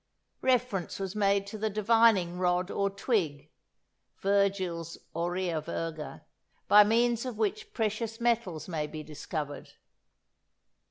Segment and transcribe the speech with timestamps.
[0.41, 3.51] Reference was made to the divining rod or twig
[4.17, 6.23] (Virgil's "Aurea virga"),
[6.67, 9.73] by means of which precious metals may be discovered.